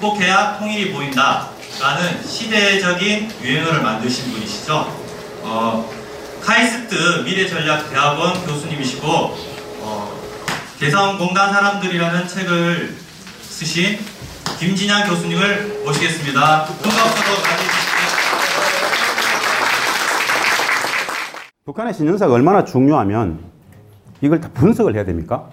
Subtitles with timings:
[0.00, 1.50] 극복해야 통일이 보인다.
[1.78, 4.86] 라는 시대적인 유행어를 만드신 분이시죠.
[5.42, 5.90] 어,
[6.42, 9.06] 카이스트 미래전략대학원 교수님이시고
[9.82, 10.20] 어,
[10.80, 12.96] 대성공단 사람들이라는 책을
[13.42, 13.98] 쓰신
[14.58, 16.64] 김진양 교수님을 모시겠습니다.
[16.64, 17.90] 큰 박수로 맞이해주시죠.
[21.66, 23.38] 북한의 신년사가 얼마나 중요하면
[24.22, 25.48] 이걸 다 분석을 해야 됩니까?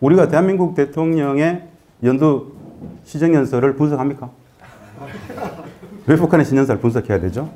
[0.00, 1.68] 우리가 대한민국 대통령의
[2.02, 2.61] 연두
[3.04, 4.30] 시정연설을 분석합니까?
[6.06, 7.50] 왜 북한의 신년사를 분석해야 되죠?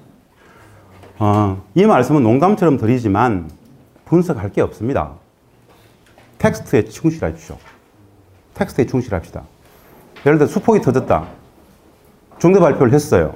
[1.18, 3.50] 어, 이 말씀은 농담처럼 드리지만
[4.04, 5.12] 분석할 게 없습니다.
[6.38, 7.56] 텍스트에 충실하십시오.
[8.54, 9.42] 텍스트에 충실합시다.
[10.24, 11.26] 예를 들어 수폭이 터졌다.
[12.38, 13.34] 중대 발표를 했어요.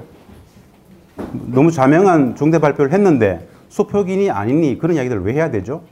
[1.31, 5.83] 너무 자명한 중대 발표를 했는데 수폭이니 아니니 그런 이야기들을 왜 해야 되죠?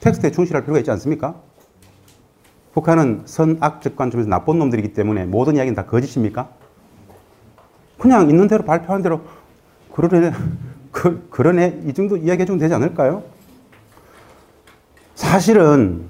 [0.00, 1.34] 텍스트에 충실할 필요가 있지 않습니까?
[2.76, 6.46] 북한은 선악적 관점에서 나쁜 놈들이기 때문에 모든 이야기는 다 거짓입니까?
[7.96, 9.22] 그냥 있는 대로 발표한 대로
[9.94, 10.32] 그러네,
[10.92, 13.22] 그, 그러네 이 정도 이야기해주면 되지 않을까요?
[15.14, 16.02] 사실은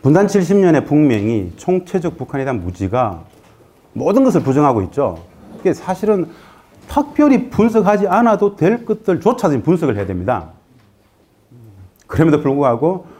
[0.00, 3.24] 분단 70년의 북명이 총체적 북한에 대한 무지가
[3.92, 5.22] 모든 것을 부정하고 있죠.
[5.58, 6.30] 그게 사실은
[6.88, 10.52] 특별히 분석하지 않아도 될 것들조차도 분석을 해야 됩니다.
[12.06, 13.12] 그럼에도 불구하고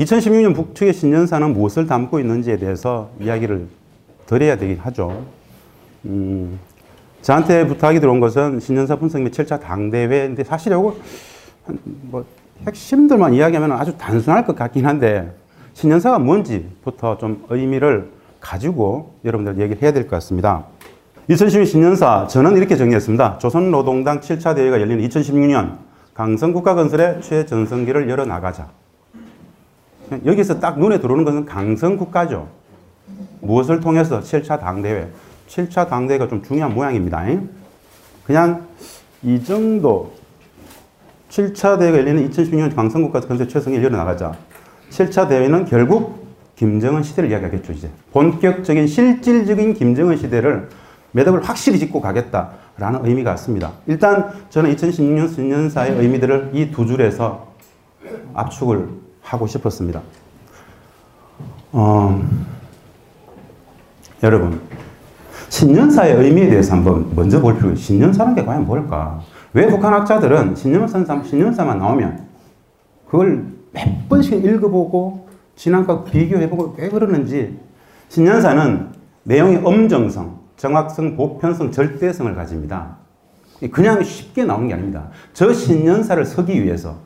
[0.00, 3.66] 2016년 북측의 신년사는 무엇을 담고 있는지에 대해서 이야기를
[4.26, 5.24] 드려야 되긴 하죠.
[6.06, 6.58] 음,
[7.20, 10.96] 저한테 부탁이 들어온 것은 신년사 분석 및 7차 당대회인데 사실 이거
[12.10, 12.24] 뭐
[12.66, 15.34] 핵심들만 이야기하면 아주 단순할 것 같긴 한데
[15.74, 18.10] 신년사가 뭔지부터 좀 의미를
[18.40, 20.64] 가지고 여러분들 얘기를 해야 될 것 같습니다.
[21.28, 23.38] 2012 신년사 저는 이렇게 정리했습니다.
[23.38, 25.76] 조선노동당 7차 대회가 열리는 2016년
[26.14, 28.79] 강성국가 건설의 최전성기를 열어나가자.
[30.24, 32.48] 여기서 딱 눈에 들어오는 것은 강성 국가죠.
[33.40, 35.08] 무엇을 통해서 7차 당대회.
[35.48, 37.24] 7차 당대회가 좀 중요한 모양입니다.
[38.24, 38.66] 그냥
[39.22, 40.12] 이 정도
[41.30, 44.34] 7차 대회가 열리는 2016년 강성국가 건설 최성기를 열어나가자.
[44.90, 47.88] 7차 대회는 결국 김정은 시대를 이야기하겠죠, 이제.
[48.12, 50.68] 본격적인 실질적인 김정은 시대를
[51.12, 53.72] 매듭을 확실히 짓고 가겠다라는 의미가 있습니다.
[53.86, 57.48] 일단 저는 2016년 신년사의 의미들을 이 두 줄에서
[58.34, 58.88] 압축을
[59.22, 60.00] 하고 싶었습니다.
[61.72, 62.28] 어,
[64.22, 64.60] 여러분,
[65.48, 69.20] 신년사의 의미에 대해서 한번 먼저 볼 필요, 신년사는 게 과연 뭘까?
[69.52, 72.26] 왜 북한 학자들은 신년사, 신년사만 나오면
[73.06, 77.58] 그걸 몇 번씩 읽어보고 지난과 비교해보고 왜 그러는지
[78.08, 78.88] 신년사는
[79.24, 82.96] 내용의 엄정성, 정확성, 보편성, 절대성을 가집니다.
[83.72, 85.08] 그냥 쉽게 나오는 게 아닙니다.
[85.32, 86.96] 저 신년사를 서기 위해서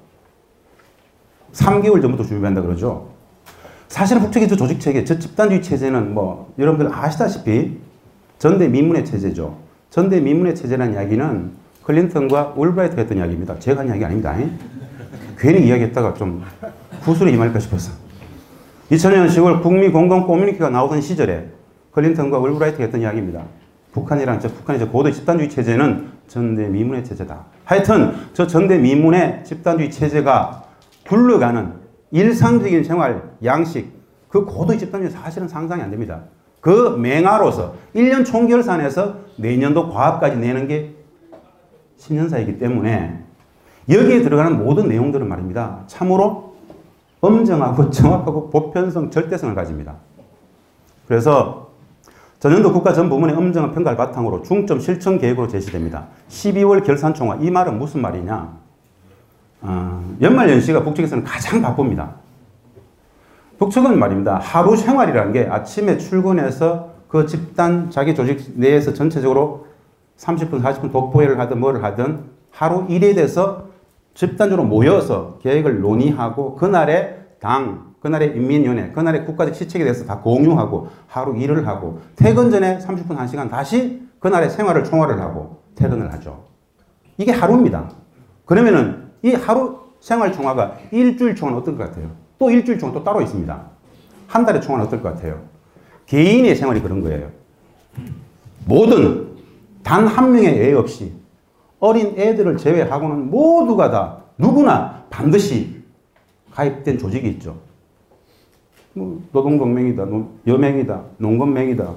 [1.55, 3.09] 3개월 전부터 준비한다 그러죠.
[3.89, 7.79] 사실은 북측의 저 조직 체계, 저 집단주의 체제는 뭐 여러분들 아시다시피
[8.39, 9.57] 전대 미문의 체제죠.
[9.91, 11.53] 전대 미문의 체제라는 이야기는
[11.85, 13.59] 클린턴과 울브라이트가 했던 이야기입니다.
[13.61, 14.37] 제가 한 이야기 아닙니다.
[15.39, 16.43] 괜히 이야기했다가 좀
[17.05, 17.93] 구술에 임할까 싶어서.
[18.91, 21.49] 2000년 10월 북미 공동 커뮤니티가 나오던 시절에
[21.93, 23.43] 클린턴과 울브라이트가 했던 이야기입니다.
[23.93, 27.45] 북한이란 저 북한의 저 고도 집단주의 체제는 전대 미문의 체제다.
[27.65, 30.64] 하여튼 저 전대 미문의 집단주의 체제가
[31.07, 31.75] 굴러가는
[32.11, 33.93] 일상적인 생활 양식
[34.29, 36.23] 그 고도 집단주의 사실은 상상이 안 됩니다.
[36.61, 40.95] 그 맹아로서 1년 총결산에서 내년도 과학까지 내는 게
[41.99, 43.23] 신년사이기 때문에
[43.89, 45.85] 여기에 들어가는 모든 내용들은 말입니다.
[45.87, 46.55] 참으로
[47.21, 49.97] 엄정하고 정확하고 보편성, 절대성을 가집니다.
[51.07, 51.71] 그래서
[52.39, 56.09] 전년도 국가 전 부문의 엄정한 평가를 바탕으로 중점 실천 계획으로 제시됩니다.
[56.29, 57.37] 12월 결산총화.
[57.41, 58.64] 이 말은 무슨 말이냐?
[59.65, 62.17] 어, 연말 연시가 북측에서는 가장 바쁩니다.
[63.59, 64.39] 북측은 말입니다.
[64.39, 69.67] 하루 생활이라는 게 아침에 출근해서 그 집단 자기 조직 내에서 전체적으로
[70.19, 73.69] 30분, 40분 독보회를 하든 뭐를 하든 하루 일에 대해서
[74.13, 81.37] 집단적으로 모여서 계획을 논의하고 그날의 당, 그날의 인민위원회, 그날의 국가적 시책에 대해서 다 공유하고 하루
[81.37, 86.45] 일을 하고 퇴근 전에 30분, 1시간 다시 그날의 생활을 총괄을 하고 퇴근을 하죠.
[87.17, 87.91] 이게 하루입니다.
[88.45, 92.11] 그러면은 이 하루 생활 총화가 일주일 총화는 어떨 것 같아요?
[92.39, 93.59] 또 일주일 총화 또 따로 있습니다.
[94.29, 95.41] 한 달의 총화는 어떨 것 같아요?
[96.05, 97.31] 개인의 생활이 그런 거예요.
[98.67, 99.29] 모든
[99.83, 101.13] 단 한 명의 애 없이
[101.81, 105.83] 어린 애들을 제외하고는 모두가 다 누구나 반드시
[106.53, 107.57] 가입된 조직이 있죠.
[108.93, 110.07] 뭐 노동동맹이다,
[110.47, 111.95] 여맹이다, 농건맹이다,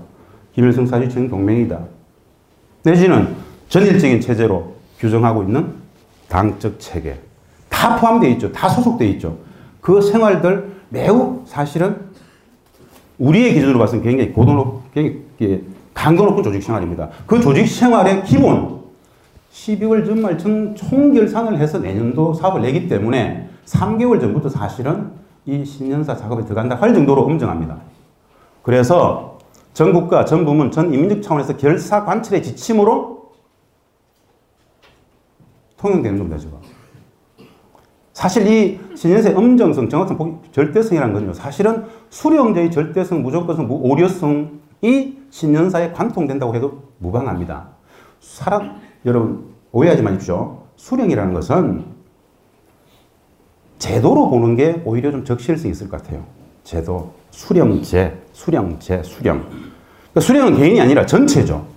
[0.53, 1.79] 김일성 사주청 동맹이다.
[2.83, 3.35] 내지는
[3.67, 5.75] 전일적인 체제로 규정하고 있는
[6.29, 7.19] 당적 체계.
[7.69, 8.51] 다 포함되어 있죠.
[8.51, 9.37] 다 소속되어 있죠.
[9.81, 12.07] 그 생활들 매우 사실은
[13.17, 15.63] 우리의 기준으로 봤을 때 굉장히 고도 굉장히
[15.93, 17.09] 강도 높은 조직 생활입니다.
[17.25, 18.77] 그 조직 생활의 기본
[19.51, 25.11] 12월 전말 전 총결산을 해서 내년도 사업을 내기 때문에 3개월 전부터 사실은
[25.45, 27.77] 이 신년사 작업에 들어간다 할 정도로 엄정합니다.
[28.61, 29.39] 그래서
[29.73, 33.16] 전국과 전 부문, 전 인민적 차원에서 결사 관찰의 지침으로
[35.77, 36.57] 통용되는 겁니다, 지금.
[38.13, 46.83] 사실 이 신년사의 엄정성, 정확성, 절대성이라는 건요, 사실은 수령제의 절대성, 무조건성, 오류성이 신년사에 관통된다고 해도
[46.97, 47.69] 무방합니다.
[48.19, 50.63] 사람, 여러분, 오해하지 마십시오.
[50.77, 51.85] 수령이라는 것은
[53.77, 56.25] 제도로 보는 게 오히려 좀 적실성이 있을 것 같아요.
[56.63, 59.41] 제도, 수령제, 수령제, 수령.
[59.41, 61.76] 그러니까 수령은 개인이 아니라 전체죠.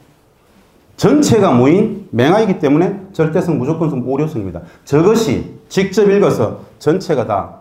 [1.00, 4.60] 전체가 모인 맹아이기 때문에 절대성, 무조건성, 오류성입니다.
[4.84, 7.60] 저것이 직접 읽어서 전체가 다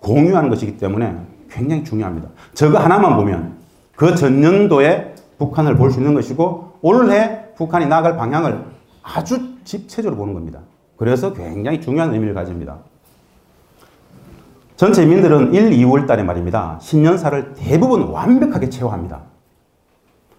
[0.00, 1.16] 공유하는 것이기 때문에
[1.48, 2.30] 굉장히 중요합니다.
[2.52, 3.58] 저거 하나만 보면
[3.94, 8.64] 그 전년도에 북한을 볼 수 있는 것이고 올해 북한이 나갈 방향을
[9.04, 10.58] 아주 집체적으로 보는 겁니다.
[10.96, 12.78] 그래서 굉장히 중요한 의미를 가집니다.
[14.74, 16.76] 전체 민들은 1, 2월 달에 말입니다.
[16.82, 19.35] 신년사를 대부분 완벽하게 체화합니다.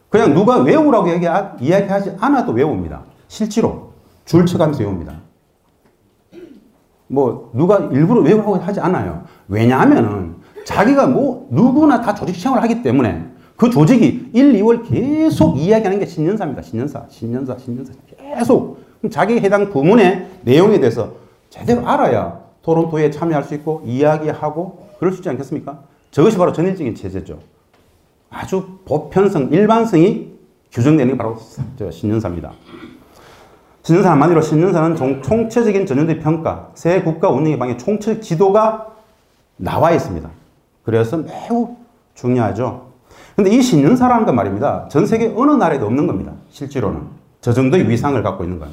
[0.09, 3.03] 그냥 누가 외우라고 얘기, 이야기하지 않아도 외웁니다.
[3.27, 3.91] 실제로
[4.25, 5.13] 줄 쳐가면서 외웁니다.
[7.07, 9.23] 뭐 누가 일부러 외우라고 하지 않아요.
[9.47, 13.25] 왜냐하면은 자기가 뭐 누구나 다 조직 시험을 하기 때문에
[13.55, 16.61] 그 조직이 1, 2월 계속 이야기하는 게 신년사입니다.
[16.61, 21.13] 신년사, 신년사, 신년사 계속 자기 해당 부문의 내용에 대해서
[21.49, 25.79] 제대로 알아야 토론토에 참여할 수 있고 이야기하고 그럴 수 있지 않겠습니까?
[26.11, 27.39] 저것이 바로 전일적인 체제죠.
[28.29, 30.33] 아주 보편성, 일반성이
[30.71, 31.37] 규정되는 게 바로
[31.91, 32.51] 신년사입니다.
[33.83, 38.87] 신년사 한마디로 신년사는 총체적인 전년도의 평가, 새 국가 운영의 방향 총체적 지도가
[39.55, 40.29] 나와 있습니다.
[40.83, 41.75] 그래서 매우
[42.13, 42.87] 중요하죠.
[43.35, 44.87] 근데 이 신년사라는 건 말입니다.
[44.89, 46.33] 전 세계 어느 나라에도 없는 겁니다.
[46.49, 47.01] 실제로는.
[47.39, 48.69] 저 정도의 위상을 갖고 있는 건.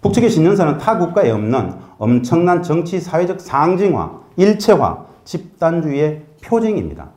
[0.00, 7.10] 북측의 신년사는 타 국가에 없는 엄청난 정치, 사회적 상징화, 일체화, 집단주의의 표징입니다.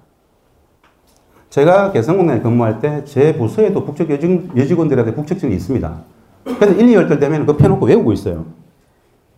[1.49, 4.09] 제가 개성공단에 근무할 때 제 부서에도 북측
[4.57, 5.95] 여직원들한테 북측증이 있습니다.
[6.43, 8.45] 그래서 1, 2월 되면 그 펴놓고 외우고 있어요.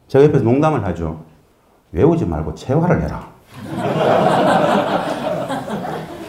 [0.07, 1.21] 제가 옆에서 농담을 하죠.
[1.91, 3.27] 외우지 말고 체화를 해라.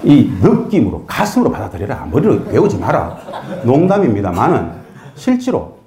[0.05, 2.07] 이 느낌으로, 가슴으로 받아들여라.
[2.11, 3.19] 머리로 외우지 마라.
[3.65, 4.73] 농담입니다만은
[5.15, 5.79] 실제로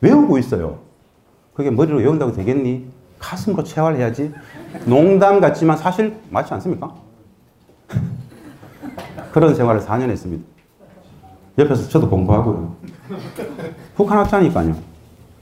[0.00, 0.78] 외우고 있어요.
[1.54, 2.86] 그게 머리로 외운다고 되겠니?
[3.18, 4.32] 가슴으로 체화를 해야지.
[4.86, 6.92] 농담 같지만 사실 맞지 않습니까?
[9.32, 10.44] 그런 생활을 4년 했습니다.
[11.58, 12.74] 옆에서 저도 공부하고요.
[13.94, 14.74] 북한 학자니까요.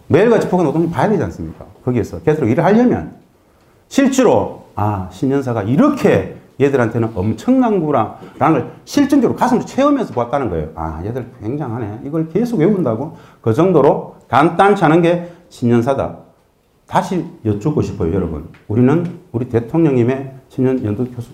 [0.08, 1.66] 매일같이 북한 노동 봐야 되지 않습니까?
[1.84, 3.16] 거기에서 계속 일을 하려면
[3.88, 10.68] 실제로 아 신년사가 이렇게 얘들한테는 엄청난 구라라는 걸 실증적으로 가슴으로 체험해서 보았다는 거예요.
[10.74, 12.00] 아 얘들 굉장하네.
[12.04, 16.18] 이걸 계속 외운다고 그 정도로 간단치 않은 게 신년사다.
[16.86, 18.48] 다시 여쭙고 싶어요, 여러분.
[18.66, 21.30] 우리는 우리 대통령님의 신년 연도 교수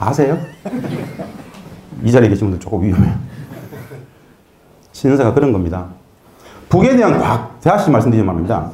[0.00, 0.38] 아세요?
[2.02, 3.14] 이 자리에 계신 분들 조금 위험해요.
[4.92, 5.88] 신년사가 그런 겁니다.
[6.70, 8.70] 북에 대한 과학, 다시 말씀드리는 말입니다.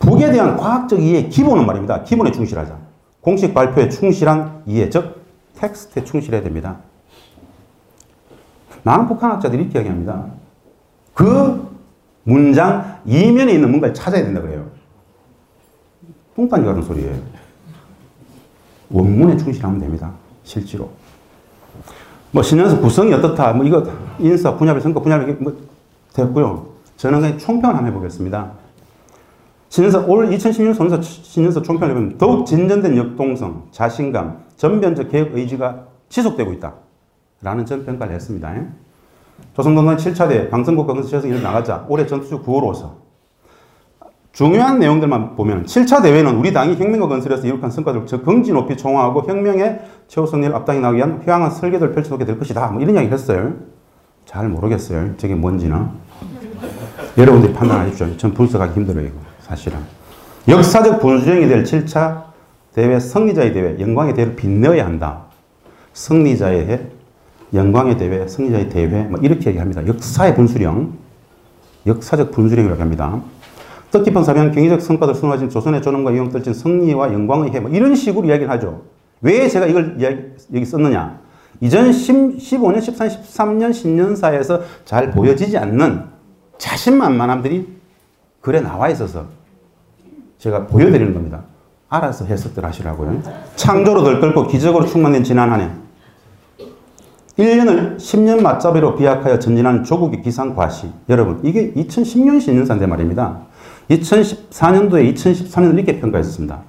[0.00, 2.02] 북에 대한 과학적 이해의 기본은 말입니다.
[2.02, 2.76] 기본에 충실하자.
[3.20, 5.22] 공식 발표에 충실한 이해, 즉
[5.56, 6.78] 텍스트에 충실해야 됩니다.
[8.82, 10.26] 많은 북한학자들이 이렇게 이야기합니다.
[11.14, 11.72] 그
[12.24, 14.66] 문장 이면에 있는 뭔가를 찾아야 된다 그래요.
[16.34, 17.16] 뚱딴지 같은 소리예요.
[18.90, 20.12] 원문에 충실하면 됩니다.
[20.44, 20.90] 실제로.
[22.30, 23.52] 뭐 신년사 구성이 어떻다.
[23.52, 23.84] 뭐 이거
[24.18, 25.56] 인사 분야별 선거 분야별 뭐
[26.12, 26.66] 됐고요.
[26.96, 28.52] 저는 그냥 총평을 한번 해보겠습니다.
[29.68, 36.52] 신년사 올 2016년 선사 신년사 총평을 해보면 더욱 진전된 역동성, 자신감, 전변적 개혁 의지가 지속되고
[36.52, 36.74] 있다.
[37.42, 38.54] 라는 전 평가를 했습니다.
[39.54, 43.03] 조선동단 7차 대 방송국 건설에서 일 나가자 올해 전투주 9호로서
[44.34, 49.80] 중요한 내용들만 보면 7차 대회는 우리 당이 혁명과 건설에서 이룩한 성과들을 적긍지 높이 총화하고 혁명의
[50.08, 52.66] 최후 승리를 앞당겨 나가기 위한 휘황한 설계도를 펼쳐놓게 될 것이다.
[52.72, 53.54] 뭐 이런 이야기 했어요.
[54.26, 55.16] 잘 모르겠어요.
[55.18, 55.86] 저게 뭔지는.
[57.16, 58.16] 여러분들이 판단하십시오.
[58.16, 59.06] 전 분석하기 힘들어요.
[59.06, 59.78] 이거 사실은.
[60.48, 62.24] 역사적 분수령이 될 7차
[62.74, 65.26] 대회 승리자의 대회, 영광의 대회를 빛내어야 한다.
[65.92, 66.90] 승리자의
[67.54, 69.86] 영광의 대회, 승리자의 대회, 뭐 이렇게 얘기합니다.
[69.86, 70.94] 역사의 분수령,
[71.86, 73.22] 역사적 분수령이라고 합니다.
[73.94, 78.26] 뜻깊은 사명, 경제적 성과를 수놓아진 조선의 존엄과 이용 떨친 승리와 영광의 해, 뭐 이런 식으로
[78.26, 78.82] 이야기를 하죠.
[79.20, 80.18] 왜 제가 이걸 이야기,
[80.52, 81.20] 여기 썼느냐?
[81.60, 86.02] 이전 15년, 14년, 13년 신년사에서 잘 보여지지 않는
[86.58, 87.68] 자신만만함들이
[88.40, 89.26] 글에 나와 있어서
[90.38, 91.44] 제가 보여드리는 겁니다.
[91.88, 93.22] 알아서 해석들 하시라고요.
[93.54, 95.70] 창조로 들끓고 기적으로 충만된 지난 한 해.
[97.38, 100.90] 1년을 10년 맞잡이로 비약하여 전진하는 조국의 기상과시.
[101.08, 103.53] 여러분, 이게 2010년 신년사인데 말입니다.
[103.90, 106.62] 2014년도에 2013년을 이렇게 평가했습니다.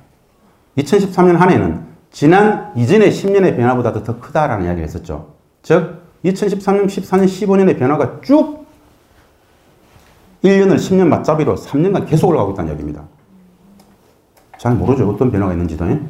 [0.77, 5.33] 2013년 한 해는 지난 이전의 10년의 변화보다도 더 크다라는 이야기를 했었죠.
[5.61, 8.65] 즉, 2013년, 14년, 15년의 변화가 쭉
[10.43, 13.03] 1년을 10년 맞잡이로 3년간 계속 올라가고 있다는 이야기입니다.
[14.57, 15.09] 잘 모르죠.
[15.09, 15.87] 어떤 변화가 있는지도.
[15.89, 16.01] 예?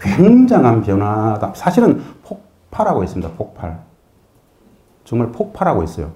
[0.00, 1.52] 굉장한 변화다.
[1.54, 3.32] 사실은 폭발하고 있습니다.
[3.36, 3.80] 폭발.
[5.04, 6.12] 정말 폭발하고 있어요.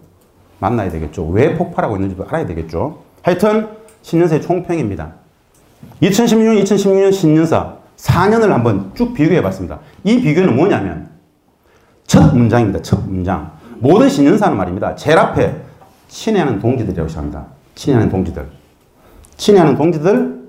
[0.59, 1.27] 만나야 되겠죠.
[1.29, 3.03] 왜 폭발하고 있는지도 알아야 되겠죠.
[3.23, 3.69] 하여튼
[4.03, 5.13] 신년사의 총평입니다.
[6.03, 9.81] 2016년, 2016년 신년사 4년을 한번 쭉 비교해 봤습니다.
[10.05, 11.09] 이 비교는 뭐냐면
[12.07, 12.83] 첫 문장입니다.
[12.83, 13.53] 첫 문장.
[13.79, 14.95] 모든 신년사는 말입니다.
[14.97, 15.57] 제일 앞에
[16.09, 17.47] 친애하는 동지들이라고 시작합니다.
[17.75, 18.47] 친애하는 동지들.
[19.37, 20.43] 친애하는 동지들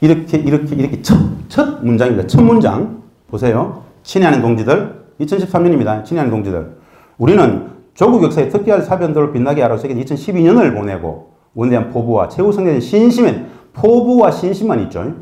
[0.00, 1.16] 이렇게 이렇게 이렇게 첫,
[1.48, 2.26] 첫 문장입니다.
[2.28, 3.84] 첫 문장 보세요.
[4.02, 6.04] 친애하는 동지들 2013년입니다.
[6.04, 6.76] 친애하는 동지들
[7.18, 14.30] 우리는 조국 역사의 특이한 사변들을 빛나게 새긴 2012년을 보내고 원대한 포부와 최후 성대된 신심엔 포부와
[14.30, 15.14] 신심만 있죠.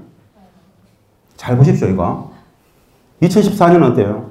[1.37, 2.31] 잘 보십시오 이거.
[3.23, 4.31] 2014년은 어때요?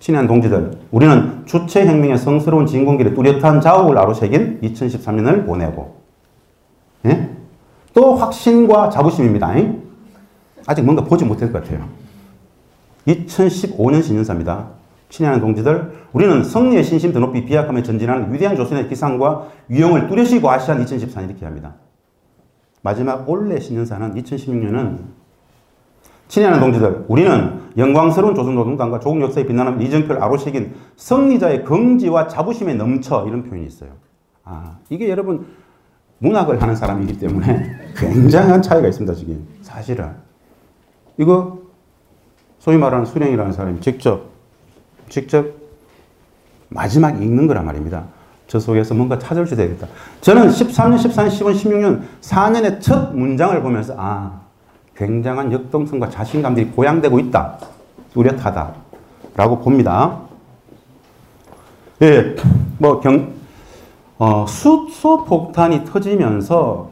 [0.00, 5.96] 친애한 동지들 우리는 주체혁명의 성스러운 진공길에 뚜렷한 자욱을 아로새긴 2013년을 보내고
[7.06, 7.30] 예?
[7.94, 9.54] 또 확신과 자부심입니다.
[10.66, 11.88] 아직 뭔가 보지 못할 것 같아요.
[13.06, 14.68] 2015년 신년사입니다.
[15.14, 20.84] 친애하는 동지들, 우리는 성리의 신심 더 높이 비약하며 전진하는 위대한 조선의 기상과 위용을 뚜렷이 과시한
[20.84, 21.74] 2014년 이렇게 합니다.
[22.82, 24.98] 마지막 올해 신년사는 2016년은
[26.26, 33.24] 친애하는 동지들, 우리는 영광스러운 조선 노동당과 조국 역사에 빛나는 이정표를 아로새긴 성리자의 긍지와 자부심에 넘쳐
[33.28, 33.90] 이런 표현이 있어요.
[34.42, 35.46] 아, 이게 여러분
[36.18, 39.46] 문학을 하는 사람이기 때문에 굉장한 차이가 있습니다, 지금.
[39.62, 40.10] 사실은.
[41.18, 41.60] 이거
[42.58, 44.33] 소위 말하는 수령이라는 사람이 직접,
[45.14, 45.46] 직접
[46.70, 48.02] 마지막 읽는 거란 말입니다.
[48.48, 49.86] 저 속에서 뭔가 찾을 수 되겠다.
[50.20, 54.40] 저는 13년, 14년, 15년, 16년, 4년의 첫 문장을 보면서, 아,
[54.96, 57.58] 굉장한 역동성과 자신감들이 고양되고 있다.
[58.12, 58.74] 뚜렷하다.
[59.36, 60.18] 라고 봅니다.
[62.02, 62.34] 예,
[62.78, 63.34] 뭐, 경,
[64.18, 66.90] 어, 수소 폭탄이 터지면서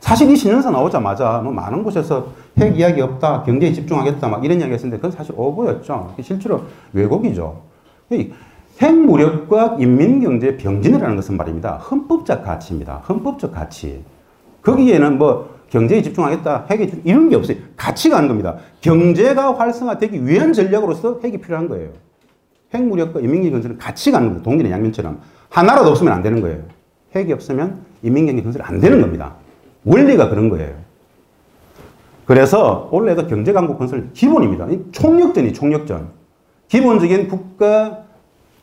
[0.00, 2.26] 사실 이 신년사 나오자마자 뭐 많은 곳에서
[2.58, 6.14] 핵 이야기 없다, 경제에 집중하겠다, 막 이런 이야기 했었는데 그건 사실 오보였죠.
[6.20, 7.62] 실제로 왜곡이죠.
[8.10, 8.30] 이
[8.82, 11.76] 핵무력과 인민경제 병진이라는 것은 말입니다.
[11.76, 12.96] 헌법적 가치입니다.
[13.08, 14.02] 헌법적 가치.
[14.62, 17.56] 거기에는 뭐 경제에 집중하겠다, 핵에 이런 게 없어요.
[17.76, 18.56] 가치가 하는 겁니다.
[18.80, 21.90] 경제가 활성화되기 위한 전략으로서 핵이 필요한 거예요.
[22.74, 24.44] 핵무력과 인민경제 건설은 같이 가는 겁니다.
[24.44, 25.20] 동일의 양면처럼.
[25.48, 26.62] 하나라도 없으면 안 되는 거예요.
[27.14, 29.34] 핵이 없으면 인민경제 건설이 안 되는 겁니다.
[29.84, 30.74] 원리가 그런 거예요.
[32.30, 34.68] 그래서 원래도 경제강국 건설 기본입니다.
[34.92, 36.10] 총력전이 총력전.
[36.68, 38.04] 기본적인 국가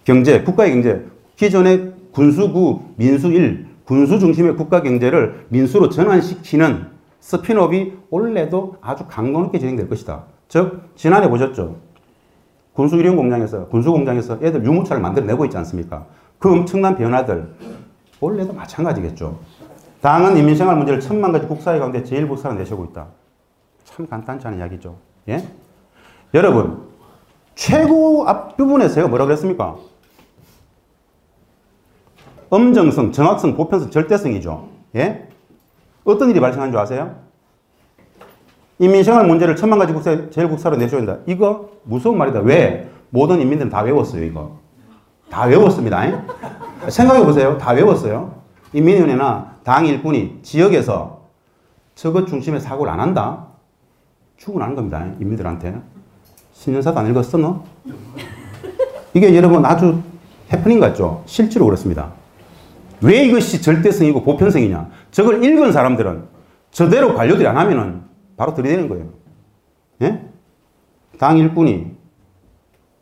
[0.05, 1.05] 경제, 국가의 경제.
[1.35, 6.85] 기존의 군수구, 민수일, 군수 중심의 국가 경제를 민수로 전환시키는
[7.19, 10.23] 스피업이 원래도 아주 강도 높게 진행될 것이다.
[10.47, 11.75] 즉, 지난해 보셨죠?
[12.71, 16.05] 군수 일용 공장에서, 군수 공장에서 애들 유모차를 만들어내고 있지 않습니까?
[16.39, 17.53] 그 엄청난 변화들,
[18.21, 19.37] 원래도 마찬가지겠죠.
[19.99, 23.07] 당은 인민생활 문제를 천만 가지 국사의 가운데 제일 내세우고 있다.
[23.87, 24.95] 참 간단치 않은 이야기죠.
[25.29, 25.47] 예?
[26.33, 26.87] 여러분,
[27.55, 29.77] 최고 앞부분에서요, 뭐라고 그랬습니까?
[32.49, 34.69] 엄정성, 정확성, 보편성, 절대성이죠.
[34.95, 35.27] 예?
[36.03, 37.15] 어떤 일이 발생한 줄 아세요?
[38.79, 41.21] 인민생활 문제를 천만 가지 국사, 제일 국사로 내셔야 된다.
[41.25, 42.41] 이거 무서운 말이다.
[42.41, 42.89] 왜?
[43.09, 44.59] 모든 인민들은 다 외웠어요, 이거.
[45.29, 46.23] 다 외웠습니다.
[46.87, 47.57] 생각해 보세요.
[47.57, 48.35] 다 외웠어요.
[48.73, 51.21] 인민위원회나 당 일꾼이 지역에서
[51.95, 53.46] 저것 중심의 사고를 안 한다?
[54.37, 55.05] 죽어나는 겁니다.
[55.19, 55.75] 인민들한테.
[56.53, 57.63] 신년사도 안 읽었어, 너?
[59.13, 60.01] 이게 여러분 아주
[60.51, 61.23] 해프닝 같죠?
[61.25, 62.11] 실제로 그렇습니다.
[63.01, 64.89] 왜 이것이 절대성이고 보편성이냐?
[65.11, 66.23] 저걸 읽은 사람들은
[66.71, 68.01] 저대로 관료들이 안 하면은
[68.35, 69.05] 바로 들이대는 거예요.
[70.01, 70.21] 예?
[71.17, 71.91] 당 일꾼이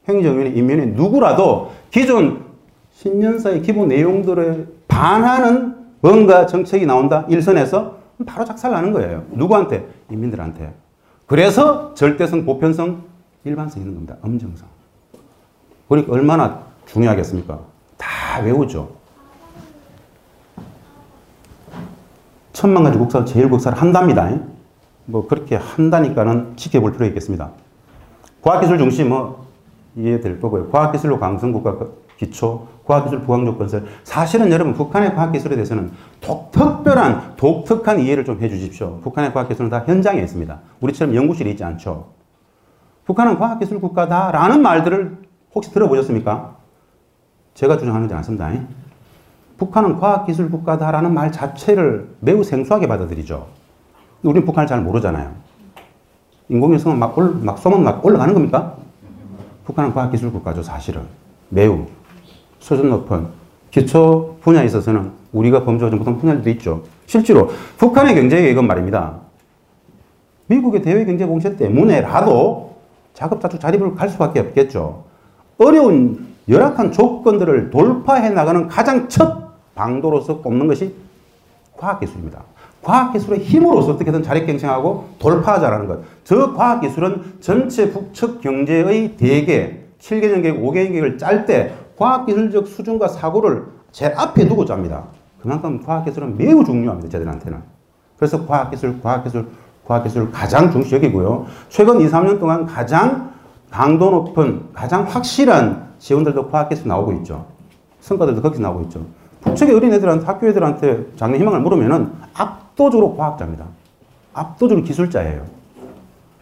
[0.07, 2.45] 행정위원회, 인민위 누구라도 기존
[2.93, 9.25] 신년사의 기본 내용들에 반하는 뭔가 정책이 나온다 일선에서 바로 작살나는 거예요.
[9.31, 9.85] 누구한테?
[10.09, 10.73] 인민들한테.
[11.27, 13.03] 그래서 절대성, 보편성,
[13.43, 14.17] 일반성 있는 겁니다.
[14.21, 14.67] 엄정성.
[15.87, 17.59] 그러니까 얼마나 중요하겠습니까?
[17.97, 18.89] 다 외우죠.
[22.53, 24.31] 천만 가지 국사, 제일 국사를 한답니다.
[25.05, 27.51] 뭐 그렇게 한다니까는 지켜볼 필요가 있겠습니다.
[28.41, 29.45] 과학기술 중심 뭐
[29.95, 30.69] 이해될 거고요.
[30.69, 31.77] 과학기술로 강성국가
[32.17, 33.85] 기초, 과학기술 부강조건설.
[34.03, 35.91] 사실은 여러분 북한의 과학기술에 대해서는
[36.21, 38.99] 독, 특별한 독특한 이해를 좀 해주십시오.
[39.01, 40.59] 북한의 과학기술은 다 현장에 있습니다.
[40.81, 42.13] 우리처럼 연구실에 있지 않죠.
[43.05, 45.17] 북한은 과학기술 국가다라는 말들을
[45.53, 46.55] 혹시 들어보셨습니까?
[47.53, 48.51] 제가 주장하는 지 않습니다.
[49.57, 53.47] 북한은 과학기술 국가다라는 말 자체를 매우 생소하게 받아들이죠.
[54.23, 55.31] 우리는 북한을 잘 모르잖아요.
[56.49, 58.75] 인공위성은 막, 올, 막 쏘면 막 올라가는 겁니까?
[59.63, 61.03] 북한은 과학기술 국가죠, 사실은.
[61.49, 61.85] 매우
[62.65, 63.27] 수준 높은
[63.69, 66.81] 기초 분야에 있어서는 우리가 범주가 못한 분야들도 있죠.
[67.05, 69.19] 실제로 북한의 경제에 이건 말입니다.
[70.47, 72.77] 미국의 대외 경제 공세 때문에라도
[73.13, 75.03] 자급자족 자립을 갈 수밖에 없겠죠.
[75.59, 80.95] 어려운 열악한 조건들을 돌파해 나가는 가장 첫 방도로서 꼽는 것이
[81.77, 82.41] 과학기술입니다.
[82.81, 85.99] 과학기술의 힘으로서 어떻게든 자립 경쟁하고 돌파하자라는 것.
[86.23, 93.65] 저 과학기술은 전체 북측 경제의 대개 7개년 계획, 5개년 계획을 짤 때 과학기술적 수준과 사고를
[93.91, 95.03] 제일 앞에 두고 짭니다.
[95.41, 97.09] 그만큼 과학기술은 매우 중요합니다.
[97.09, 97.59] 저들한테는.
[98.17, 99.47] 그래서 과학기술, 과학기술,
[99.85, 101.45] 과학기술을 가장 중시 여기고요.
[101.69, 103.31] 최근 2, 3년 동안 가장
[103.69, 107.45] 강도 높은, 가장 확실한 지원들도 과학기술 나오고 있죠.
[108.01, 109.01] 성과들도 거기서 나오고 있죠.
[109.41, 113.65] 북측의 어린애들한테, 학교 애들한테 장래 희망을 물으면은 압도적으로 과학자입니다.
[114.33, 115.43] 압도적으로 기술자예요.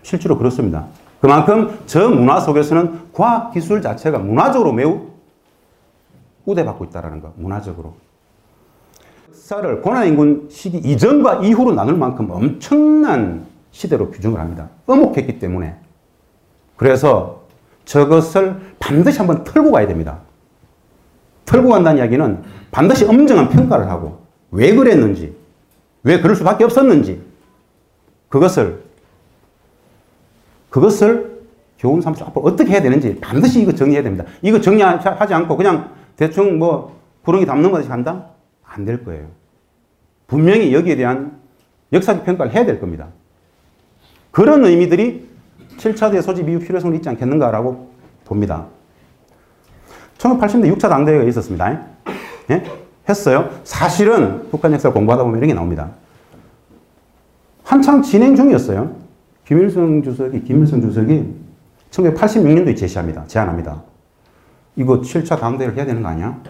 [0.02, 0.86] 실제로 그렇습니다.
[1.20, 5.13] 그만큼 저 문화 속에서는 과학 기술 자체가 문화적으로 매우
[6.46, 7.96] 우대받고 있다는 거, 문화적으로.
[9.54, 14.70] 역사를 고난인군 시기 이전과 이후로 나눌 만큼 엄청난 시대로 규정을 합니다.
[14.86, 15.76] 엄혹했기 때문에.
[16.76, 17.44] 그래서
[17.86, 20.20] 저것을 반드시 한번 털고 가야 됩니다.
[21.46, 24.20] 털고 간다는 이야기는 반드시 엄정한 평가를 하고
[24.52, 25.36] 왜 그랬는지,
[26.04, 27.22] 왜 그럴 수밖에 없었는지
[28.30, 28.84] 그것을
[30.70, 31.44] 그것을
[31.78, 34.24] 교훈 삼아서 앞으로 어떻게 해야 되는지 반드시 이거 정리해야 됩니다.
[34.42, 38.28] 이거 정리하지 않고 그냥 대충 뭐 구렁이 담는 것이 한다?
[38.64, 39.28] 안 될 거예요.
[40.28, 41.40] 분명히 여기에 대한
[41.92, 43.08] 역사적 평가를 해야 될 겁니다.
[44.32, 45.30] 그런 의미들이
[45.78, 47.92] 7차 대소집 이후 필요성이 있지 않겠는가라고
[48.26, 48.66] 봅니다.
[50.18, 51.86] 1980년대 6차 당대회가 있었습니다.
[52.50, 52.64] 예?
[53.08, 53.50] 했어요.
[53.64, 55.92] 사실은 북한 역사를 공부하다 보면 이런 게 나옵니다.
[57.64, 58.96] 한창 진행 중이었어요.
[59.46, 61.36] 김일성 주석이, 김일성 주석이
[61.92, 63.26] 1986년도에 제시합니다.
[63.28, 63.84] 제안합니다.
[64.76, 66.42] 이거 7차 당대를 해야 되는 거 아니야?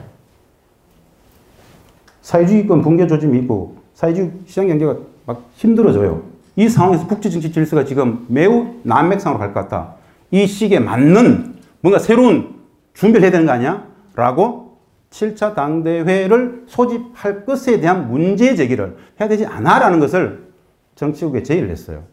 [2.21, 6.23] 사회주의권 붕괴 조짐이 있고 사회주의 시장 경제가 막 힘들어져요.
[6.55, 9.95] 이 상황에서 국제 정치 질서가 지금 매우 난맥상으로 갈 것 같다.
[10.31, 12.55] 이 시기에 맞는 뭔가 새로운
[12.93, 13.87] 준비를 해야 되는 거 아니야?
[14.15, 14.77] 라고
[15.09, 20.47] 7차 당대회를 소집할 것에 대한 문제 제기를 해야 되지 않아라는 것을
[20.95, 22.03] 정치국에 제의를 했어요.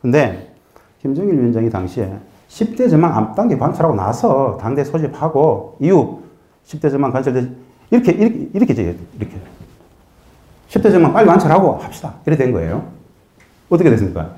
[0.00, 0.54] 근데
[1.02, 2.12] 김정일 위원장이 당시에
[2.56, 6.22] 10대 전망 앞단계 관찰하고 나서 당대 소집하고 이후
[6.64, 7.34] 10대 전망 관찰
[7.90, 9.36] 이렇게 이렇게 이렇게 이렇게 이렇게
[10.70, 12.14] 10대 전망 빨리 관찰하고 합시다.
[12.24, 12.86] 이렇게 된 거예요.
[13.68, 14.30] 어떻게 됐습니까?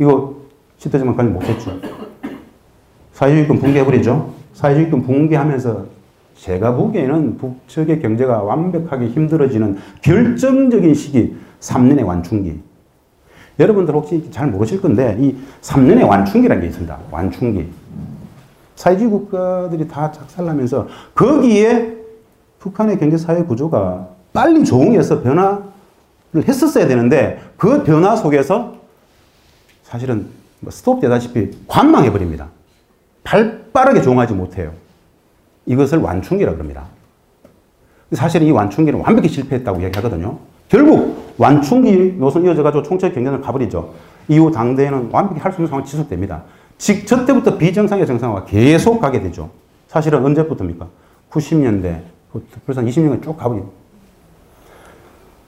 [0.00, 0.34] 이거
[0.80, 1.78] 10대 전망 관찰 못했죠.
[3.12, 4.34] 사회주의권 붕괴해버리죠.
[4.54, 5.86] 사회주의권 붕괴하면서
[6.34, 12.60] 제가 보기에는 북측의 경제가 완벽하게 힘들어지는 결정적인 시기 3년의 완충기.
[13.58, 16.98] 여러분들 혹시 잘 모르실 건데 이 3년의 완충기라는 게 있습니다.
[17.10, 17.68] 완충기.
[18.76, 21.96] 사회주의 국가들이 다 작살나면서 거기에
[22.58, 25.62] 북한의 경제 사회 구조가 빨리 조응해서 변화를
[26.48, 28.76] 했었어야 되는데 그 변화 속에서
[29.82, 30.26] 사실은
[30.60, 32.48] 뭐 스톱 되다시피 관망해 버립니다.
[33.24, 34.72] 발 빠르게 조응하지 못해요.
[35.66, 36.86] 이것을 완충기라고 합니다.
[38.12, 40.38] 사실 이 완충기는 완벽히 실패했다고 이야기하거든요.
[40.68, 43.90] 결국 완충기 노선 이어져가지고 총체 경쟁을 가버리죠.
[44.28, 46.42] 이후 당대에는 완벽히 할 수 없는 상황이 지속됩니다.
[46.78, 49.50] 즉, 저 때부터 비정상의 정상화가 계속 가게 되죠.
[49.88, 50.86] 사실은 언제부터입니까?
[51.30, 52.00] 90년대,
[52.66, 53.70] 벌써 20년간 쭉 가버리죠.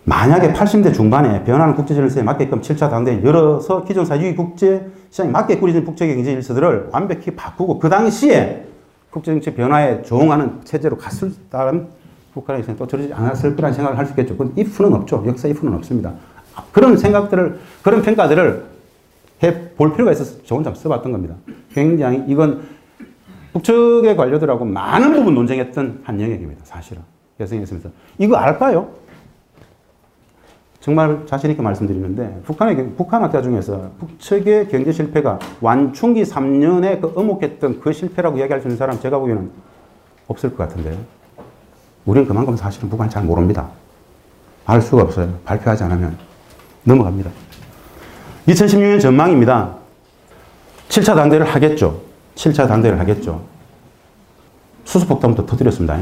[0.06, 5.58] 만약에 80대 중반에 변하는 국제 질서에 맞게끔 7차 당대에 열어서 기존 사회주의 국제 시장에 맞게
[5.58, 8.66] 꾸려진 국제 경제 질서들을 완벽히 바꾸고 그 당시에
[9.10, 11.88] 국제 정치 변화에 조응하는 체제로 갔을 따른
[12.34, 14.36] 북한에서는 또 저러지 않았을 거라는 생각을 할 수 있겠죠.
[14.36, 15.24] 그건 if는 없죠.
[15.26, 16.12] 역사 if는 없습니다.
[16.72, 18.64] 그런 생각들을, 그런 평가들을
[19.42, 21.34] 해 볼 필요가 있어서 저 혼자 써봤던 겁니다.
[21.72, 22.62] 굉장히 이건
[23.52, 26.64] 북측의 관료들하고 많은 부분 논쟁했던 한 영역입니다.
[26.64, 27.02] 사실은.
[27.40, 27.88] 여성했으면서.
[28.18, 28.88] 이거 알까요?
[30.80, 37.92] 정말 자신있게 말씀드리는데, 북한의, 북한 학자 중에서 북측의 경제 실패가 완충기 3년에 그 엄혹했던 그
[37.92, 39.50] 실패라고 이야기할 수 있는 사람 제가 보기에는
[40.28, 40.96] 없을 것 같은데요.
[42.06, 43.68] 우리는 그만큼 사실은 북한 잘 모릅니다.
[44.66, 45.38] 알 수가 없어요.
[45.44, 46.16] 발표하지 않으면.
[46.84, 47.30] 넘어갑니다.
[48.48, 49.76] 2016년 전망입니다.
[50.88, 52.00] 7차 당대를 하겠죠.
[52.34, 53.42] 7차 당대를 하겠죠.
[54.84, 55.98] 수소폭탄부터 터뜨렸습니다.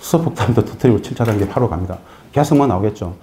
[0.00, 1.98] 수소폭탄부터 터뜨리고 7차 단계 바로 갑니다.
[2.32, 3.16] 계속 뭐 나오겠죠.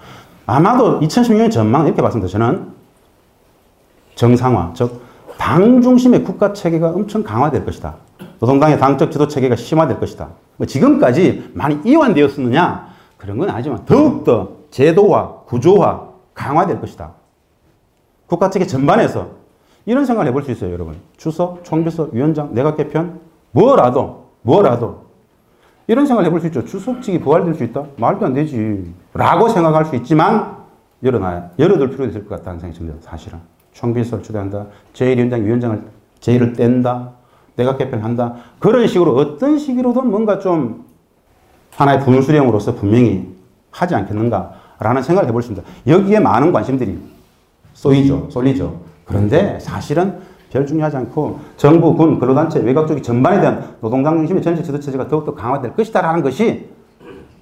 [0.46, 2.30] 아마도 2016년 전망 이렇게 봤습니다.
[2.30, 2.72] 저는
[4.14, 5.02] 정상화, 즉,
[5.36, 7.96] 당 중심의 국가 체계가 엄청 강화될 것이다.
[8.40, 10.28] 노동당의 당적 지도 체계가 심화될 것이다.
[10.58, 12.88] 뭐 지금까지 많이 이완되었느냐?
[13.16, 17.12] 그런 건 아니지만 더욱더 제도화, 구조화, 강화될 것이다.
[18.26, 19.30] 국가 체계 전반에서
[19.86, 20.96] 이런 생각을 해볼 수 있어요, 여러분.
[21.16, 23.20] 주석, 총비서, 위원장, 내각 개편,
[23.52, 25.06] 뭐라도, 뭐라도.
[25.86, 26.64] 이런 생각을 해볼 수 있죠.
[26.64, 27.84] 주석직이 부활될 수 있다?
[27.96, 28.92] 말도 안 되지.
[29.14, 30.58] 라고 생각할 수 있지만,
[31.02, 33.38] 열어놔야, 열어둘 필요가 있을 것 같다는 생각이 듭니다, 사실은.
[33.72, 34.66] 총비서를 추대한다.
[34.92, 35.82] 제1위원장, 위원장을,
[36.20, 37.12] 제1을 뗀다.
[37.58, 38.34] 내각 개편한다.
[38.60, 40.84] 그런 식으로 어떤 식으로든 뭔가 좀
[41.74, 43.34] 하나의 분수령으로서 분명히
[43.70, 45.68] 하지 않겠는가라는 생각을 해볼 수 있습니다.
[45.86, 46.98] 여기에 많은 관심들이
[47.74, 48.28] 쏘이죠.
[48.30, 48.80] 쏠리죠.
[49.04, 54.62] 그런데 사실은 별 중요하지 않고 정부, 군, 근로단체, 외곽 쪽이 전반에 대한 노동당 중심의 전체
[54.62, 56.68] 지도체제가 더욱더 강화될 것이다라는 것이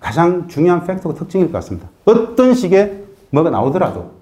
[0.00, 1.88] 가장 중요한 팩터가 특징일 것 같습니다.
[2.06, 4.12] 어떤 식의 뭐가 나오더라도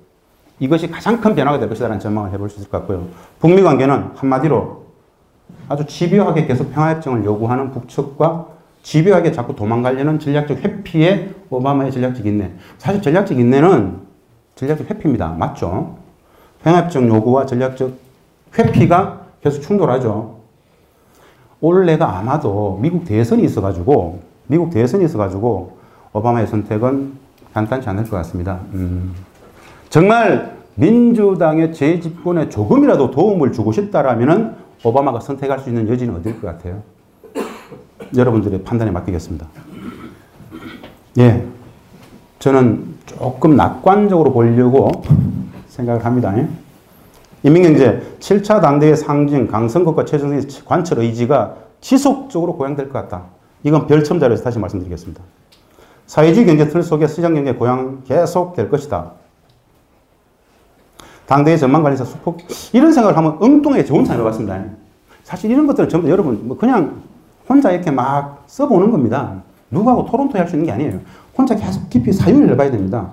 [0.59, 3.07] 이것이 가장 큰 변화가 될 것이다라는 전망을 해볼 수 있을 것 같고요.
[3.39, 4.84] 북미 관계는 한마디로
[5.69, 8.47] 아주 집요하게 계속 평화협정을 요구하는 북측과
[8.83, 12.51] 집요하게 자꾸 도망가려는 전략적 회피에 오바마의 전략적 인내.
[12.79, 13.99] 사실 전략적 인내는
[14.57, 15.31] 전략적 회피입니다.
[15.31, 15.97] 맞죠?
[16.63, 17.93] 평화협정 요구와 전략적
[18.59, 20.39] 회피가 계속 충돌하죠.
[21.61, 25.79] 올해가 아마도 미국 대선이 있어가지고, 미국 대선이 있어가지고,
[26.13, 27.13] 오바마의 선택은
[27.55, 28.61] 간단치 않을 것 같습니다.
[28.75, 29.15] 음.
[29.89, 36.83] 정말 민주당의 재집권에 조금이라도 도움을 주고 싶다라면은 오바마가 선택할 수 있는 여지는 어딜 것 같아요?
[38.15, 39.47] 여러분들의 판단에 맡기겠습니다.
[41.19, 41.45] 예.
[42.39, 44.91] 저는 조금 낙관적으로 보려고
[45.69, 46.35] 생각을 합니다.
[47.43, 53.25] 인민경제 7차 당대의 상징 강선국과 최정선의 관철 의지가 지속적으로 고양될 것 같다.
[53.63, 55.23] 이건 별첨 자료에서 다시 말씀드리겠습니다.
[56.07, 59.13] 사회주의 경제 틀 속에 시장 경제 고양 계속 될 것이다.
[61.27, 62.39] 당대의 전망 관련해서 수폭
[62.73, 64.63] 이런 생각을 하면 엉뚱하게 좋은 참여 같습니다.
[65.23, 67.03] 사실 이런 것들은 전부 여러분 뭐 그냥
[67.49, 69.43] 혼자 이렇게 막 써보는 겁니다.
[69.71, 71.01] 누구하고 토론토 할수 있는 게 아니에요.
[71.37, 73.13] 혼자 계속 깊이 사유를 해봐야 됩니다.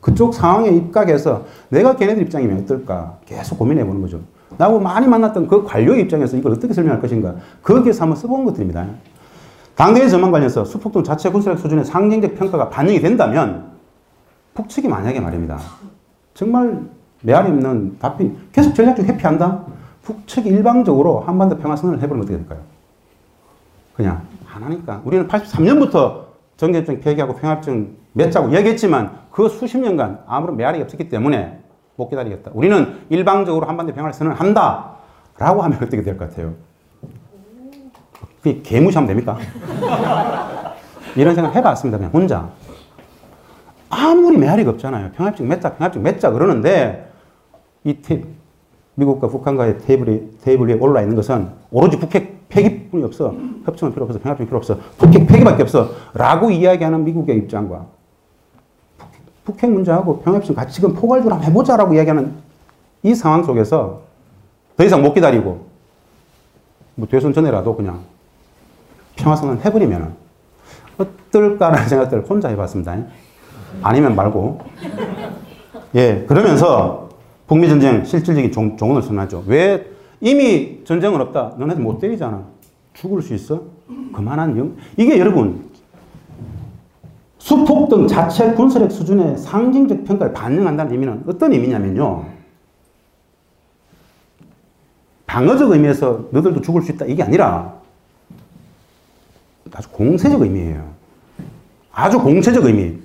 [0.00, 4.20] 그쪽 상황에 입각해서 내가 걔네들 입장이면 어떨까 계속 고민해 보는 거죠.
[4.58, 8.86] 나하고 많이 만났던 그 관료의 입장에서 이걸 어떻게 설명할 것인가 거기에서 한번 써본 것들입니다.
[9.74, 13.72] 당대의 전망 관련해서 수폭동 자체 군사력 수준의 상징적 평가가 반영이 된다면
[14.54, 15.58] 북측이 만약에 말입니다.
[16.34, 16.82] 정말
[17.22, 19.62] 메아리 없는 답변 계속 전략적 회피한다?
[20.02, 22.60] 북측이 일방적으로 한반도 평화 선언을 해버리면 어떻게 될까요?
[23.94, 24.22] 그냥
[24.54, 25.00] 안 하니까.
[25.04, 26.26] 우리는 83년부터
[26.56, 31.60] 정계협정 폐기하고 평화협정 맺자고 얘기했지만 그 수십 년간 아무런 메아리 없었기 때문에
[31.96, 32.50] 못 기다리겠다.
[32.54, 34.92] 우리는 일방적으로 한반도 평화를 선언한다.
[35.38, 36.54] 라고 하면 어떻게 될 것 같아요?
[38.62, 39.36] 개무시하면 됩니까?
[41.16, 41.98] 이런 생각 해봤습니다.
[41.98, 42.48] 그냥 혼자.
[43.90, 45.10] 아무리 메아리가 없잖아요.
[45.12, 47.05] 평화협정 맺자, 평화협정 맺자 그러는데
[47.86, 48.24] 이 테,
[48.96, 53.32] 미국과 북한과의 테이블이, 테이블 위에 올라 있는 것은 오로지 북핵 폐기뿐이 없어.
[53.64, 54.18] 협정은 필요 없어.
[54.18, 54.78] 평화협정 필요 없어.
[54.98, 55.90] 북핵 폐기밖에 없어.
[56.12, 57.86] 라고 이야기하는 미국의 입장과
[59.44, 62.34] 북핵 문제하고 평화협정 같이 지금 포괄적으로 한번 해보자라고 이야기하는
[63.04, 64.02] 이 상황 속에서
[64.76, 65.66] 더 이상 못 기다리고
[66.96, 68.00] 뭐 대선 전에라도 그냥
[69.14, 70.16] 평화선언 해버리면
[70.98, 72.96] 어떨까라는 생각들을 혼자 해봤습니다.
[73.82, 74.60] 아니면 말고.
[75.94, 77.05] 예, 그러면서
[77.46, 79.44] 북미 전쟁 실질적인 종, 종언을 선언하죠.
[79.46, 81.54] 왜 이미 전쟁은 없다.
[81.58, 82.44] 너네들 못 때리잖아.
[82.94, 83.62] 죽을 수 있어?
[84.12, 84.76] 그만한 영.
[84.96, 85.70] 이게 여러분
[87.38, 92.24] 수폭 등 자체 군사력 수준의 상징적 평가를 반영한다는 의미는 어떤 의미냐면요.
[95.26, 97.04] 방어적 의미에서 너들도 죽을 수 있다.
[97.04, 97.76] 이게 아니라
[99.72, 100.88] 아주 공세적 의미예요.
[101.92, 102.98] 아주 공세적 의미.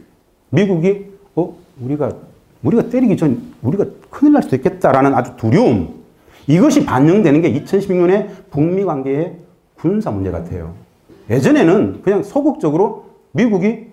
[0.49, 2.12] 미국이 어 우리가
[2.63, 6.02] 우리가 때리기 전 우리가 큰일 날 수도 있겠다라는 아주 두려움.
[6.47, 9.38] 이것이 반영되는 게 2016년의 북미 관계의
[9.76, 10.74] 군사 문제 같아요.
[11.30, 13.88] 예전에는 그냥 소극적으로 미국이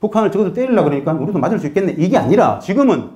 [0.00, 1.94] 북한을 적어도 때리려고 그러니까 우리도 맞을 수 있겠네.
[1.98, 3.10] 이게 아니라 지금은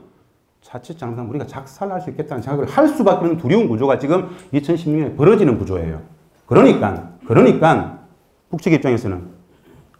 [0.60, 5.58] 자칫 잘못하면 우리가 작살날 수 있겠다는 생각을 할 수밖에 없는 두려운 구조가 지금 2016년에 벌어지는
[5.58, 6.02] 구조예요.
[6.46, 7.98] 그러니까, 그러니까
[8.50, 9.22] 북측 입장에서는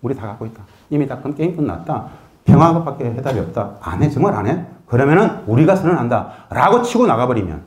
[0.02, 0.64] 우리 다 갖고 있다.
[0.90, 2.08] 이미 다 게임 끝났다.
[2.48, 3.76] 평화밖에 해답이 없다.
[3.80, 4.08] 안 해?
[4.10, 4.64] 정말 안 해?
[4.86, 6.46] 그러면은 우리가 선언한다.
[6.50, 7.62] 라고 치고 나가버리면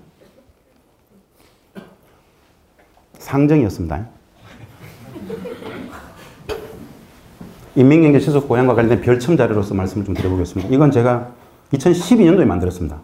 [3.20, 4.06] 상정이었습니다.
[7.76, 10.74] 인민경제 지속 고양과 관련된 별첨 자료로서 말씀을 좀 드려보겠습니다.
[10.74, 11.28] 이건 제가
[11.74, 12.98] 2012년도에 만들었습니다.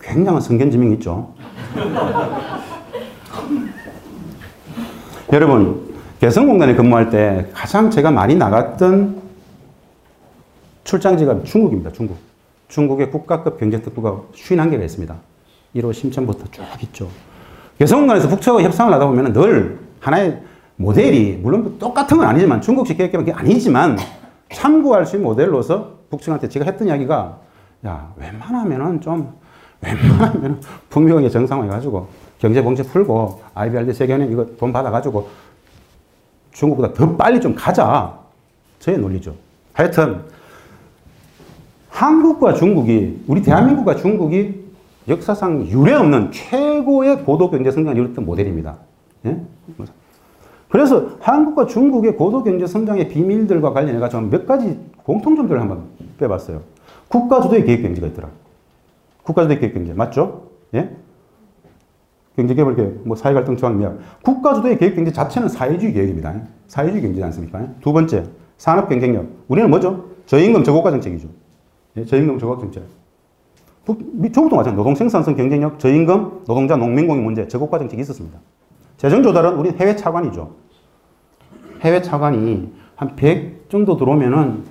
[0.00, 1.34] 굉장한 성견지명이 있죠.
[5.32, 9.29] 여러분, 개성공단에 근무할 때 가장 제가 많이 나갔던
[10.90, 11.92] 출장지가 중국입니다.
[11.92, 12.18] 중국.
[12.66, 15.14] 중국의 국가급 경제특구가 51개가 있습니다.
[15.76, 17.08] 1호 심천부터 쭉 있죠.
[17.78, 20.42] 개성공단에서 북측과 협상을 하다 보면 늘 하나의
[20.74, 23.98] 모델이 물론 똑같은 건 아니지만 중국식 계획 개발이 아니지만
[24.52, 27.38] 참고할 수 있는 모델로서 북측한테 제가 했던 이야기가
[27.86, 29.32] 야 웬만하면은 좀
[29.82, 32.08] 웬만하면 북미관계 정상화 해가지고
[32.40, 35.28] 경제 봉쇄 풀고 IBRD 세계은행 이거 돈 받아가지고
[36.52, 38.18] 중국보다 더 빨리 좀 가자.
[38.80, 39.34] 저의 논리죠.
[39.72, 40.24] 하여튼
[41.90, 44.64] 한국과 중국이 우리 대한민국과 중국이
[45.08, 48.78] 역사상 유례 없는 최고의 고도 경제 성장을 이뤘던 모델입니다.
[49.26, 49.40] 예?
[50.68, 55.84] 그래서 한국과 중국의 고도 경제 성장의 비밀들과 관련해 가지고 몇 가지 공통점들을 한번
[56.18, 56.62] 빼봤어요.
[57.08, 58.28] 국가 주도의 계획 경제가 있더라.
[59.24, 60.48] 국가 주도의 계획 경제 맞죠?
[60.74, 60.90] 예?
[62.36, 63.98] 경제개발 계획, 뭐 사회갈등 조항 몇.
[64.22, 66.34] 국가 주도의 계획 경제 자체는 사회주의 계획입니다.
[66.68, 67.66] 사회주의 경제지 않습니까?
[67.80, 68.26] 두 번째,
[68.56, 69.26] 산업 경쟁력.
[69.48, 70.04] 우리는 뭐죠?
[70.26, 71.28] 저임금 저고가 정책이죠.
[71.96, 72.84] 예, 저임금 저고가 정책.
[73.86, 74.76] 중국도 마찬가지.
[74.76, 78.38] 노동 생산성 경쟁력, 저임금, 노동자 농민공익 문제, 저고가 정책이 있었습니다.
[78.96, 80.54] 재정 조달은 우리 해외 차관이죠.
[81.80, 84.64] 해외 차관이 한 100 정도 들어오면은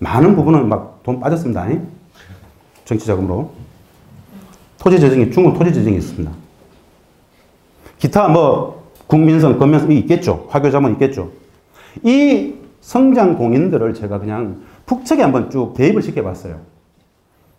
[0.00, 1.68] 많은 부분은 막 돈 빠졌습니다.
[2.84, 3.50] 정치 자금으로.
[4.78, 6.30] 토지 재정이, 중국 토지 재정이 있습니다.
[7.98, 10.46] 기타 뭐 국민성, 건면성이 있겠죠.
[10.48, 11.30] 화교 자문 있겠죠.
[12.02, 16.60] 이 성장 공인들을 제가 그냥 북측에 한번 쭉 대입을 시켜봤어요.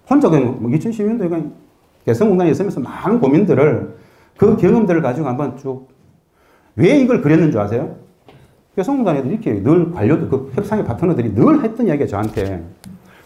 [0.09, 1.53] 혼자 그냥 뭐 2012년도에 그냥
[2.05, 3.95] 개성공단에 있으면서 많은 고민들을
[4.37, 5.93] 그 경험들을 가지고 한번 쭉
[6.75, 7.95] 왜 이걸 그렸는 줄 아세요?
[8.75, 12.63] 개성공단에도 이렇게 늘 관료들, 그 협상의 파트너들이 늘 했던 이야기가 저한테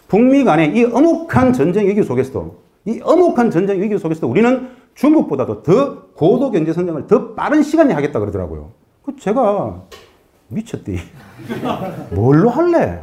[0.06, 2.56] 북미 간의 이 엄혹한 전쟁 위기 속에서도
[2.86, 8.18] 이 엄혹한 전쟁 위기 속에서도 우리는 중국보다도 더 고도 경제 성장을 더 빠른 시간에 하겠다
[8.18, 8.70] 그러더라고요.
[9.02, 9.82] 그 제가
[10.48, 10.98] 미쳤디.
[12.12, 13.00] 뭘로 할래?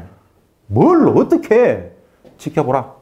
[0.67, 1.91] 뭘로 어떻게
[2.38, 2.93] 지켜보라.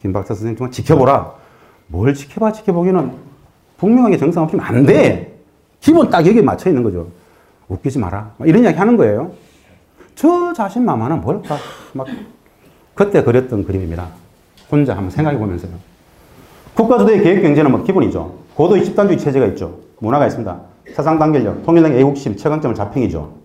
[0.00, 1.34] 김 박사 선생님 정말 지켜보라.
[1.88, 3.12] 뭘 지켜봐 지켜보기는
[3.78, 5.38] 분명하게 정상 없으면 안 돼.
[5.80, 7.08] 기본 딱 여기에 맞춰 있는 거죠.
[7.68, 8.32] 웃기지 마라.
[8.36, 9.32] 막 이런 이야기 하는 거예요.
[10.14, 11.56] 저 자신 만만은 뭘까?
[11.92, 12.06] 막
[12.94, 14.08] 그때 그렸던 그림입니다.
[14.70, 15.72] 혼자 한번 생각해 보면서요.
[16.74, 18.38] 국가주도의 계획 경제는 뭐 기본이죠.
[18.54, 19.80] 고도의 집단주의 체제가 있죠.
[20.00, 20.60] 문화가 있습니다.
[20.94, 23.39] 사상 단결력, 통일당 애국심, 최강점을 자평이죠.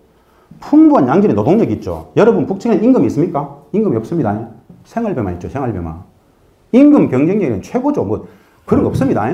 [0.60, 2.12] 풍부한 양질의 노동력이 있죠.
[2.16, 3.56] 여러분 북측에는 임금이 있습니까?
[3.72, 4.48] 임금이 없습니다.
[4.84, 5.48] 생활비만 있죠.
[5.48, 6.02] 생활비만.
[6.72, 8.04] 임금 경쟁력은 최고죠.
[8.04, 8.26] 뭐
[8.64, 9.32] 그런 거 없습니다.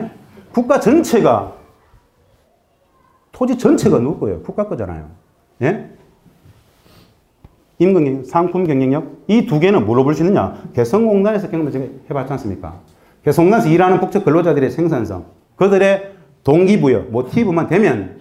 [0.53, 1.55] 국가 전체가
[3.33, 4.43] 토지 전체가 누구 거예요?
[4.43, 5.07] 국가 거잖아요.
[5.63, 5.91] 예?
[7.79, 10.57] 임금 상품 경쟁력 이 두 개는 뭐로 볼 수 있느냐?
[10.75, 12.75] 개성공단에서 경험을 해봤지 않습니까?
[13.25, 15.25] 개성공단에서 일하는 북측 근로자들의 생산성,
[15.57, 16.13] 그들의
[16.45, 18.21] 동기부여, 모티브만 되면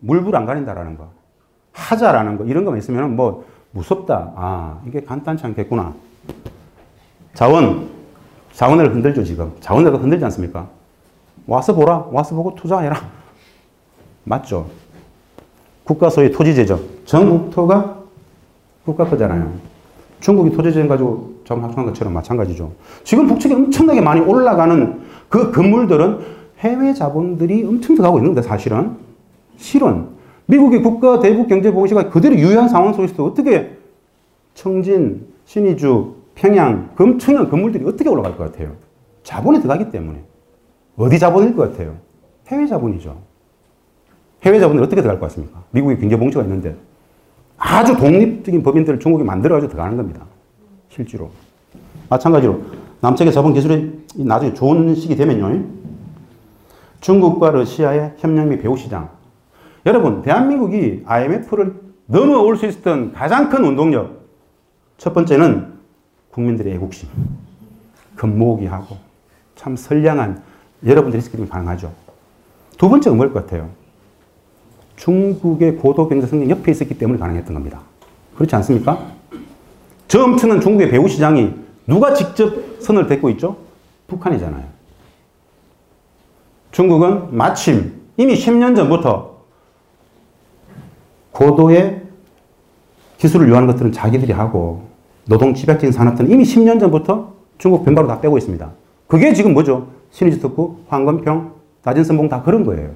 [0.00, 1.08] 물불 안 가린다라는 거,
[1.72, 4.32] 하자라는 거 이런 거만 있으면 뭐 무섭다.
[4.36, 5.94] 아 이게 간단치 않겠구나.
[7.34, 7.88] 자원,
[8.52, 9.52] 자원을 흔들죠 지금.
[9.60, 10.68] 자원을 흔들지 않습니까?
[11.46, 12.96] 와서 보라, 와서 보고 투자해라.
[14.24, 14.66] 맞죠?
[15.84, 17.96] 국가 소유 토지 재정, 전국토가
[18.84, 19.52] 국가 거잖아요.
[20.20, 22.70] 중국이 토지 재정 가지고 정확한 것처럼 마찬가지죠.
[23.02, 28.96] 지금 북측에 엄청나게 많이 올라가는 그 건물들은 해외 자본들이 엄청 들어가고 있는데 사실은
[29.56, 30.09] 실은
[30.50, 33.76] 미국의 국가 대북 경제 보고시가 그대로 유효한 상황 속에서 어떻게
[34.54, 38.72] 청진, 신의주, 평양, 그 엄청난 건물들이 어떻게 올라갈 것 같아요?
[39.22, 40.20] 자본이 들어가기 때문에.
[40.96, 41.96] 어디 자본일 것 같아요?
[42.48, 43.16] 해외 자본이죠.
[44.42, 45.62] 해외 자본은 어떻게 들어갈 것 같습니까?
[45.70, 46.74] 미국의 경제 봉쇄가 있는데
[47.56, 50.24] 아주 독립적인 법인들을 중국이 만들어가지고 들어가는 겁니다.
[50.88, 51.30] 실제로.
[52.08, 52.60] 마찬가지로
[53.00, 55.64] 남측의 자본 기술이 나중에 좋은 시기 되면요.
[57.00, 59.19] 중국과 러시아의 협력 및 배후 시장.
[59.86, 61.74] 여러분, 대한민국이 IMF를
[62.06, 64.20] 넘어올 수 있었던 가장 큰 운동력.
[64.98, 65.72] 첫 번째는
[66.30, 67.08] 국민들의 애국심.
[68.16, 68.98] 겁모으기 하고
[69.56, 70.42] 참 선량한
[70.84, 71.92] 여러분들이 있기 때문에 가능하죠.
[72.76, 73.70] 두 번째가 뭘 것 같아요?
[74.96, 77.80] 중국의 고도 경제 성장 옆에 있었기 때문에 가능했던 겁니다.
[78.34, 79.06] 그렇지 않습니까?
[80.08, 81.54] 저 엄청난 중국의 배후 시장이
[81.86, 83.56] 누가 직접 선을 뱉고 있죠?
[84.08, 84.64] 북한이잖아요.
[86.72, 89.29] 중국은 마침 이미 10년 전부터
[91.32, 92.02] 고도의
[93.18, 94.84] 기술을 요하는 것들은 자기들이 하고
[95.26, 98.70] 노동 집약적인 산업들은 이미 10년 전부터 중국 변바로 다 빼고 있습니다.
[99.06, 99.88] 그게 지금 뭐죠?
[100.10, 101.52] 신의주 특구, 황건평,
[101.84, 102.90] 낮은 선봉 다 그런 거예요.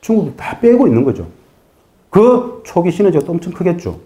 [0.00, 1.26] 중국이 다 빼고 있는 거죠.
[2.10, 3.98] 그 초기 시너지가 또 엄청 크겠죠.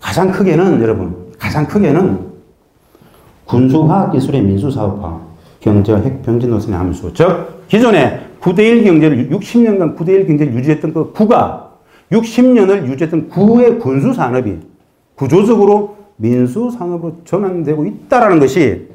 [0.00, 2.30] 가장 크게는 여러분, 가장 크게는
[3.44, 5.20] 군수화학 기술의 민수사업화,
[5.60, 11.70] 경제와 핵 병진 노선의 함수, 즉 기존의 9대1 경제를 60년간 9대1 경제를 유지했던 그 구가
[12.10, 14.58] 60년을 유지했던 구의 군수 산업이
[15.14, 18.88] 구조적으로 민수 산업으로 전환되고 있다라는 것이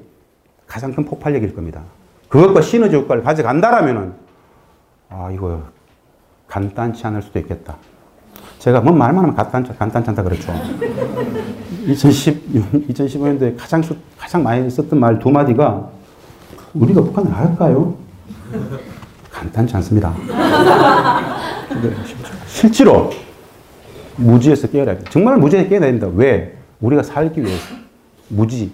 [0.67, 1.81] 가장 큰 폭발력일 겁니다.
[2.27, 4.13] 그것과 시너지 효과를 가져간다라면은
[5.09, 5.61] 아 이거
[6.47, 7.77] 간단치 않을 수도 있겠다.
[8.59, 10.51] 제가 뭐 말만 하면 간단, 간단치 않다 그랬죠.
[11.85, 15.89] 2010, 2015년도에 가장, 쓰- 가장 많이 썼던 말 두 마디가
[16.73, 17.95] 우리가 북한을 할까요?
[19.35, 20.13] 간단치 않습니다.
[22.47, 23.11] 실제로
[24.15, 25.03] 무지에서 깨어나야 돼.
[25.09, 26.07] 정말 무지에서 깨어나야 된다.
[26.15, 26.55] 왜?
[26.79, 27.75] 우리가 살기 위해서.
[28.29, 28.71] 무지.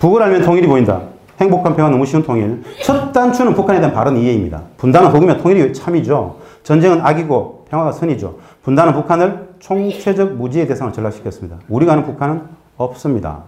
[0.00, 1.02] 북을 알면 통일이 보인다.
[1.40, 2.62] 행복한 평화 너무 쉬운 통일.
[2.82, 4.62] 첫 단추는 북한에 대한 바른 이해입니다.
[4.76, 6.38] 분단은 복이며 통일이 참이죠.
[6.64, 8.38] 전쟁은 악이고 평화가 선이죠.
[8.62, 11.58] 분단은 북한을 총체적 무지의 대상으로 전락시켰습니다.
[11.68, 12.42] 우리가 아는 북한은
[12.76, 13.44] 없습니다.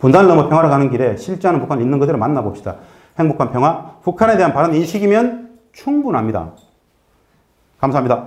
[0.00, 2.76] 분단을 넘어 평화로 가는 길에 실제하는 북한을 있는 그대로 만나봅시다.
[3.20, 6.52] 행복한 평화, 북한에 대한 바른 인식이면 충분합니다.
[7.78, 8.26] 감사합니다.